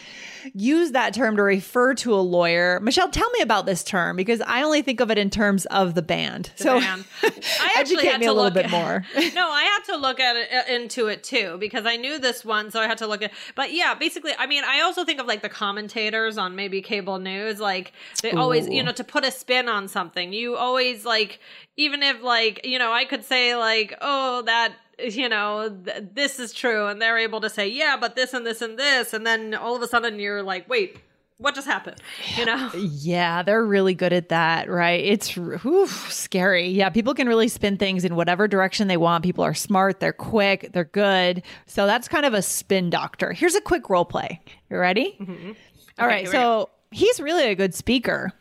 used 0.55 0.93
that 0.93 1.15
term 1.15 1.37
to 1.37 1.43
refer 1.43 1.95
to 1.95 2.15
a 2.15 2.21
lawyer. 2.21 2.81
Michelle, 2.81 3.09
tell 3.09 3.29
me 3.31 3.41
about 3.41 3.67
this 3.67 3.83
term 3.83 4.17
because 4.17 4.41
I 4.43 4.63
only 4.63 4.83
think 4.83 5.01
of 5.01 5.11
it 5.11 5.19
in 5.19 5.31
terms 5.31 5.67
of 5.67 5.95
the 5.95 6.03
band. 6.03 6.51
so 6.57 6.79
band. 6.79 7.05
I 7.23 7.29
actually 7.77 7.99
educate 7.99 8.11
had 8.11 8.21
me 8.21 8.27
to 8.27 8.33
a 8.33 8.35
little 8.35 8.45
look 8.45 8.55
bit 8.55 8.71
more. 8.71 9.05
no, 9.35 9.51
I 9.51 9.63
had 9.63 9.93
to 9.93 9.97
look 9.97 10.21
at 10.21 10.37
it 10.37 10.49
uh, 10.53 10.73
into 10.73 11.09
it 11.09 11.25
too 11.25 11.57
because 11.59 11.87
I 11.87 11.97
knew 11.97 12.19
this 12.19 12.45
one, 12.45 12.71
so 12.71 12.81
I 12.81 12.87
had 12.87 12.99
to 12.99 13.07
look 13.07 13.23
at. 13.23 13.33
But 13.55 13.73
yeah, 13.73 13.95
basically, 13.95 14.33
I 14.39 14.47
mean, 14.47 14.65
I 14.65 14.83
also 14.83 15.05
think 15.05 15.21
of 15.21 15.27
like 15.27 15.43
the 15.43 15.49
commentators 15.49 16.39
on 16.39 16.57
maybe 16.57 16.83
cable 16.83 17.19
news, 17.19 17.61
like 17.61 17.93
they 18.23 18.33
always, 18.33 18.69
you 18.69 18.83
know, 18.83 18.93
to 18.93 19.05
put 19.05 19.25
a 19.25 19.31
spin 19.31 19.69
on 19.69 19.89
something. 19.89 20.33
You 20.33 20.57
always 20.57 21.05
like, 21.05 21.41
even 21.77 22.03
if 22.03 22.23
like, 22.23 22.65
you 22.65 22.79
know, 22.79 22.93
I 22.93 23.05
could 23.05 23.25
say 23.25 23.57
like, 23.57 23.95
oh, 24.01 24.43
that. 24.43 24.75
You 24.99 25.29
know, 25.29 25.69
th- 25.85 26.05
this 26.15 26.39
is 26.41 26.53
true, 26.55 26.87
and 26.87 27.03
they're 27.03 27.19
able 27.19 27.41
to 27.43 27.51
say, 27.51 27.69
yeah, 27.69 27.97
but 28.01 28.17
this 28.17 28.33
and 28.33 28.47
this 28.47 28.63
and 28.63 28.79
this, 28.79 29.13
and 29.13 29.27
then 29.27 29.55
all 29.55 29.77
of 29.77 29.83
a 29.83 29.89
sudden 29.89 30.19
you're 30.19 30.43
like, 30.43 30.69
wait, 30.71 30.97
what 31.37 31.55
just 31.55 31.67
happened? 31.67 32.01
You 32.35 32.47
know, 32.47 32.71
Yeah, 32.75 33.43
they're 33.43 33.65
really 33.65 33.95
good 33.95 34.15
at 34.15 34.31
that, 34.31 34.71
right? 34.71 35.05
It's 35.05 35.35
whew, 35.37 35.87
scary. 35.87 36.69
Yeah, 36.69 36.89
people 36.89 37.13
can 37.13 37.29
really 37.29 37.49
spin 37.49 37.77
things 37.77 38.07
in 38.07 38.17
whatever 38.17 38.49
direction 38.49 38.89
they 38.89 38.97
want. 38.97 39.23
People 39.23 39.45
are 39.45 39.53
smart, 39.53 40.01
they're 40.01 40.15
quick, 40.15 40.71
they're 40.73 40.85
good. 40.85 41.43
So 41.67 41.87
that's 41.87 42.09
kind 42.09 42.25
of 42.25 42.33
a 42.33 42.41
spin 42.41 42.89
doctor. 42.89 43.33
Here's 43.35 43.55
a 43.55 43.61
quick 43.61 43.91
role 43.91 44.07
play. 44.07 44.41
You 44.71 44.79
ready? 44.79 45.21
Mm-hmm. 45.21 45.53
All 45.99 46.07
Okay, 46.07 46.25
right. 46.25 46.29
So 46.29 46.71
he's 46.91 47.21
really 47.21 47.45
a 47.51 47.55
good 47.55 47.75
speaker. 47.75 48.33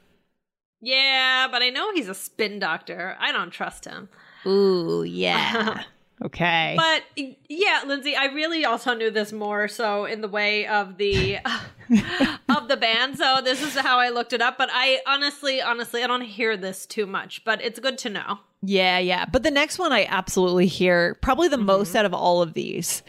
yeah, 0.81 1.47
but 1.51 1.61
I 1.61 1.69
know 1.69 1.91
he's 1.93 2.09
a 2.09 2.13
spin 2.15 2.59
doctor. 2.59 3.15
I 3.19 3.31
don't 3.31 3.51
trust 3.51 3.85
him. 3.85 4.09
Ooh, 4.47 5.03
yeah. 5.03 5.83
okay. 6.23 6.75
But 6.77 7.03
yeah, 7.49 7.83
Lindsay, 7.85 8.15
I 8.15 8.25
really 8.25 8.65
also 8.65 8.93
knew 8.93 9.11
this 9.11 9.31
more 9.31 9.67
so 9.67 10.05
in 10.05 10.21
the 10.21 10.27
way 10.27 10.67
of 10.67 10.97
the 10.97 11.37
of 12.49 12.67
the 12.67 12.77
band. 12.77 13.17
So 13.17 13.41
this 13.43 13.61
is 13.61 13.75
how 13.75 13.99
I 13.99 14.09
looked 14.09 14.33
it 14.33 14.41
up. 14.41 14.57
But 14.57 14.69
I 14.71 14.99
honestly, 15.07 15.61
honestly, 15.61 16.03
I 16.03 16.07
don't 16.07 16.21
hear 16.21 16.57
this 16.57 16.85
too 16.85 17.05
much. 17.05 17.43
But 17.43 17.61
it's 17.61 17.79
good 17.79 17.97
to 17.99 18.09
know. 18.09 18.39
Yeah, 18.61 18.97
yeah. 18.97 19.25
But 19.25 19.43
the 19.43 19.51
next 19.51 19.77
one 19.77 19.91
I 19.91 20.05
absolutely 20.05 20.67
hear 20.67 21.15
probably 21.21 21.47
the 21.47 21.57
most 21.57 21.89
mm-hmm. 21.89 21.97
out 21.97 22.05
of 22.05 22.13
all 22.13 22.41
of 22.41 22.53
these. 22.53 23.03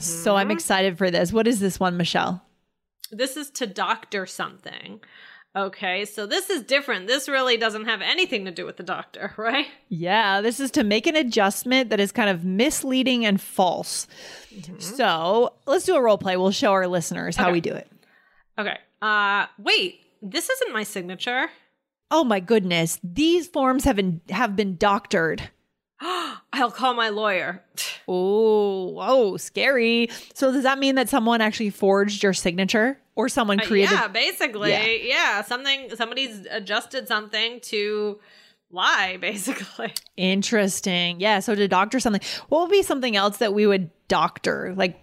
So 0.00 0.36
I'm 0.36 0.48
mm-hmm. 0.48 0.52
excited 0.52 0.98
for 0.98 1.10
this. 1.10 1.32
What 1.32 1.46
is 1.46 1.60
this 1.60 1.80
one, 1.80 1.96
Michelle? 1.96 2.42
This 3.10 3.36
is 3.36 3.50
to 3.52 3.66
doctor 3.66 4.26
something. 4.26 5.00
Okay, 5.58 6.04
so 6.04 6.24
this 6.24 6.50
is 6.50 6.62
different. 6.62 7.08
This 7.08 7.28
really 7.28 7.56
doesn't 7.56 7.86
have 7.86 8.00
anything 8.00 8.44
to 8.44 8.52
do 8.52 8.64
with 8.64 8.76
the 8.76 8.84
doctor, 8.84 9.32
right? 9.36 9.66
Yeah, 9.88 10.40
this 10.40 10.60
is 10.60 10.70
to 10.72 10.84
make 10.84 11.08
an 11.08 11.16
adjustment 11.16 11.90
that 11.90 11.98
is 11.98 12.12
kind 12.12 12.30
of 12.30 12.44
misleading 12.44 13.26
and 13.26 13.40
false. 13.40 14.06
So 14.78 15.54
let's 15.66 15.84
do 15.84 15.96
a 15.96 16.00
role 16.00 16.16
play. 16.16 16.36
We'll 16.36 16.52
show 16.52 16.70
our 16.70 16.86
listeners 16.86 17.34
how 17.34 17.50
we 17.50 17.60
do 17.60 17.74
it. 17.74 17.90
Okay. 18.56 18.78
Uh 19.02 19.46
wait, 19.58 20.00
this 20.22 20.48
isn't 20.48 20.72
my 20.72 20.84
signature. 20.84 21.48
Oh 22.10 22.22
my 22.22 22.38
goodness, 22.40 23.00
these 23.02 23.48
forms 23.48 23.84
have 23.84 23.96
been 23.96 24.20
have 24.30 24.54
been 24.54 24.76
doctored. 24.76 25.50
I'll 26.00 26.70
call 26.70 26.94
my 26.94 27.08
lawyer. 27.08 27.64
Oh, 28.06 28.90
whoa, 28.90 29.36
scary. 29.36 30.08
So 30.34 30.52
does 30.52 30.62
that 30.62 30.78
mean 30.78 30.94
that 30.94 31.08
someone 31.08 31.40
actually 31.40 31.70
forged 31.70 32.22
your 32.22 32.32
signature 32.32 32.98
or 33.18 33.28
someone 33.28 33.58
Uh, 33.60 33.64
created? 33.64 33.92
yeah, 33.92 34.06
basically. 34.08 34.70
Yeah. 34.70 34.86
Yeah. 34.86 35.42
something 35.42 35.94
somebody's 35.96 36.46
adjusted 36.50 37.08
something 37.08 37.58
to 37.72 38.20
lie, 38.70 39.16
basically. 39.28 39.92
Interesting. 40.16 41.20
Yeah. 41.20 41.40
So 41.40 41.54
to 41.54 41.66
doctor 41.68 41.98
something, 42.00 42.22
what 42.48 42.62
would 42.62 42.70
be 42.70 42.82
something 42.82 43.16
else 43.16 43.38
that 43.38 43.52
we 43.52 43.66
would 43.66 43.90
doctor? 44.08 44.74
Like, 44.76 45.00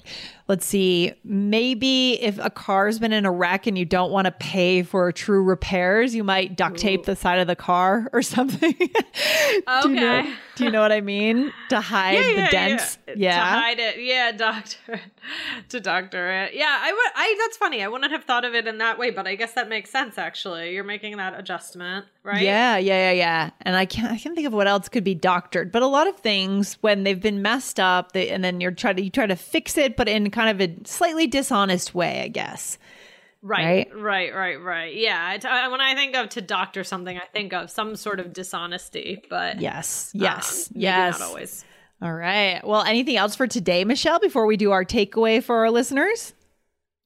let's 0.48 0.66
see, 0.66 1.14
maybe 1.24 2.22
if 2.22 2.38
a 2.40 2.50
car's 2.50 3.00
been 3.00 3.14
in 3.14 3.26
a 3.26 3.32
wreck 3.32 3.66
and 3.68 3.78
you 3.78 3.86
don't 3.86 4.12
want 4.12 4.26
to 4.26 4.32
pay 4.32 4.84
for 4.84 5.12
true 5.12 5.44
repairs, 5.44 6.14
you 6.14 6.24
might 6.24 6.56
duct 6.56 6.78
tape 6.78 7.06
the 7.06 7.16
side 7.16 7.40
of 7.40 7.48
the 7.48 7.56
car 7.56 8.10
or 8.14 8.22
something. 8.22 8.74
do, 8.78 8.86
you 8.86 9.62
know, 9.90 10.20
Okay. 10.20 10.34
do 10.56 10.64
you 10.66 10.72
know 10.72 10.82
what 10.82 10.92
I 10.92 11.02
mean? 11.02 11.52
To 11.70 11.80
hide 11.82 12.18
the 12.36 12.48
dents. 12.52 12.98
Yeah. 13.16 13.36
To 13.38 13.42
hide 13.44 13.80
it. 13.80 14.04
Yeah, 14.04 14.32
doctor 14.34 15.00
to 15.70 15.80
doctor 15.80 16.30
it. 16.44 16.54
Yeah, 16.54 16.78
I 16.82 16.92
would 16.92 17.12
I 17.16 17.36
that's 17.40 17.58
funny. 17.58 17.84
I 17.84 17.88
wouldn't 17.88 18.12
have 18.12 18.24
thought 18.26 18.46
of 18.46 18.54
it 18.54 18.68
in 18.68 18.78
that 18.80 18.98
way, 19.00 19.10
but 19.12 19.28
I 19.28 19.36
guess 19.36 19.54
that 19.54 19.70
makes 19.70 19.90
sense 19.90 20.18
actually. 20.18 20.74
You're 20.74 20.84
making 20.84 21.18
that 21.18 21.38
adjustment, 21.40 22.06
right? 22.24 22.42
Yeah, 22.42 22.78
yeah, 22.78 23.12
yeah, 23.12 23.12
yeah. 23.12 23.50
And 23.62 23.76
I 23.76 23.86
can't 23.86 24.12
I 24.12 24.18
can't 24.18 24.36
think 24.36 24.48
of 24.48 24.54
what 24.54 24.68
else 24.68 24.90
could 24.90 25.04
be 25.04 25.16
doctored. 25.16 25.72
But 25.72 25.82
a 25.82 25.88
lot 25.88 26.08
of 26.08 26.18
things 26.18 26.78
when 26.82 27.04
they've 27.04 27.20
been 27.22 27.42
messed 27.42 27.80
up, 27.80 28.12
they, 28.12 28.30
and 28.30 28.44
then 28.44 28.62
you're 28.62 28.72
trying 28.72 28.95
to 28.96 29.04
you 29.04 29.10
try 29.10 29.28
to 29.28 29.36
fix 29.36 29.78
it, 29.78 29.96
but 29.96 30.08
in 30.08 30.30
kind 30.32 30.62
of 30.62 30.70
a 30.70 30.88
slightly 30.88 31.28
dishonest 31.28 31.94
way, 31.94 32.22
I 32.22 32.28
guess. 32.28 32.78
Right, 33.42 33.88
right, 33.96 34.34
right, 34.34 34.60
right. 34.60 34.96
Yeah. 34.96 35.34
It, 35.34 35.46
I, 35.46 35.68
when 35.68 35.82
I 35.82 35.94
think 35.94 36.16
of 36.16 36.30
to 36.30 36.42
doctor 36.42 36.84
something, 36.84 37.18
I 37.18 37.25
think 37.32 37.54
of 37.54 37.70
some 37.70 37.96
sort 37.96 38.20
of 38.20 38.34
dishonesty, 38.34 39.22
but 39.30 39.62
Yes, 39.62 40.12
um, 40.16 40.22
yes, 40.22 40.70
maybe 40.72 40.84
yes. 40.84 41.20
not 41.20 41.28
always. 41.28 41.66
All 42.02 42.14
right. 42.14 42.62
Well, 42.66 42.84
anything 42.84 43.18
else 43.18 43.36
for 43.36 43.48
today, 43.48 43.84
Michelle, 43.86 44.20
before 44.20 44.46
we 44.46 44.58
do 44.58 44.72
our 44.72 44.84
takeaway 44.84 45.44
for 45.44 45.58
our 45.58 45.72
listeners? 45.72 46.34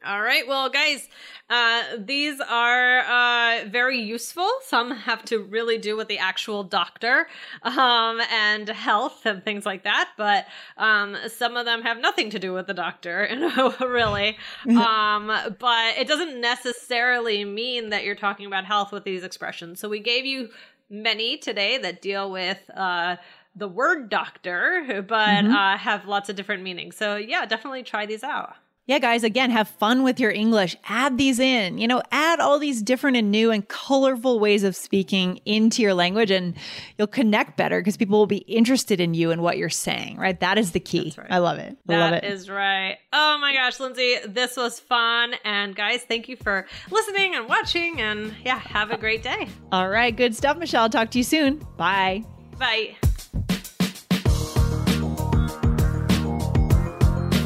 All 0.06 0.22
right. 0.22 0.48
Well, 0.48 0.70
guys, 0.70 1.10
uh, 1.50 1.84
these 1.98 2.39
are 2.39 3.00
uh, 3.00 3.65
very 3.68 4.00
useful. 4.00 4.50
Some 4.62 4.91
have 4.91 5.25
to 5.25 5.39
really 5.39 5.77
do 5.77 5.98
with 5.98 6.08
the 6.08 6.20
actual 6.20 6.63
doctor 6.63 7.27
um, 7.63 8.22
and 8.32 8.70
health 8.70 9.25
and 9.25 9.44
things 9.44 9.65
like 9.65 9.84
that, 9.84 10.12
but 10.15 10.46
um, 10.77 11.18
some 11.27 11.58
of 11.58 11.65
them 11.65 11.82
have 11.82 12.00
nothing 12.00 12.29
to 12.29 12.39
do 12.39 12.53
with 12.53 12.68
the 12.68 12.74
doctor, 12.74 13.27
you 13.29 13.39
know, 13.58 13.75
really. 13.82 14.38
um, 14.70 15.27
but 15.60 15.98
it 15.98 16.08
doesn't 16.08 16.39
necessarily 16.39 17.44
mean 17.44 17.89
that 17.89 18.06
you're 18.06 18.15
talking 18.15 18.46
about 18.46 18.63
health 18.63 18.94
with 18.94 19.03
these 19.03 19.25
expressions. 19.25 19.82
So 19.82 19.89
we 19.89 20.00
gave 20.00 20.25
you 20.25 20.48
many 20.89 21.38
today 21.38 21.77
that 21.77 22.01
deal 22.01 22.32
with. 22.32 22.60
Uh, 22.74 23.18
the 23.56 23.68
word 23.68 24.10
doctor, 24.10 25.03
but 25.06 25.44
uh, 25.46 25.75
have 25.75 26.06
lots 26.06 26.29
of 26.29 26.38
different 26.38 26.63
meanings. 26.63 26.96
So, 26.96 27.18
yeah, 27.18 27.46
definitely 27.46 27.84
try 27.84 28.06
these 28.06 28.24
out. 28.24 28.53
Yeah, 28.89 28.98
guys, 28.98 29.24
again, 29.24 29.51
have 29.51 29.67
fun 29.67 30.01
with 30.01 30.19
your 30.19 30.31
English. 30.31 30.75
Add 30.86 31.19
these 31.19 31.39
in. 31.39 31.77
You 31.77 31.88
know, 31.88 32.01
add 32.12 32.39
all 32.39 32.58
these 32.58 32.81
different 32.81 33.17
and 33.17 33.29
new 33.29 33.51
and 33.51 33.67
colorful 33.67 34.39
ways 34.39 34.63
of 34.63 34.75
speaking 34.75 35.39
into 35.46 35.84
your 35.84 35.93
language, 35.93 36.31
and 36.31 36.55
you'll 36.98 37.05
connect 37.05 37.55
better 37.55 37.81
because 37.81 37.98
people 37.98 38.17
will 38.17 38.25
be 38.25 38.38
interested 38.38 39.00
in 39.00 39.13
you 39.13 39.29
and 39.29 39.43
what 39.43 39.60
you're 39.60 39.69
saying, 39.69 40.17
right? 40.17 40.39
That 40.39 40.58
is 40.58 40.72
the 40.72 40.79
key. 40.79 41.03
That's 41.03 41.19
right. 41.19 41.27
I 41.29 41.38
love 41.38 41.60
it. 41.60 41.77
I 41.88 41.98
love 41.98 42.13
it. 42.13 42.24
is 42.24 42.50
right. 42.50 42.98
Oh 43.13 43.38
my 43.39 43.53
gosh, 43.53 43.79
Lindsay, 43.79 44.15
this 44.25 44.58
was 44.58 44.79
fun. 44.79 45.36
And 45.46 45.75
guys, 45.75 46.01
thank 46.01 46.27
you 46.27 46.36
for 46.36 46.65
listening 46.89 47.36
and 47.36 47.48
watching. 47.48 48.01
And 48.01 48.34
yeah, 48.43 48.58
have 48.58 48.89
a 48.89 48.98
great 48.98 49.22
day. 49.22 49.50
all 49.72 49.88
right. 49.88 50.15
Good 50.17 50.36
stuff, 50.36 50.58
Michelle. 50.58 50.89
Talk 50.89 51.12
to 51.12 51.19
you 51.19 51.24
soon. 51.24 51.63
Bye. 51.77 52.24
Bye. 52.58 52.96